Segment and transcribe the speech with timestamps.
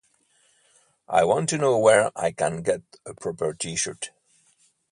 [1.07, 4.09] I want to know where I can get a proper t-shirt.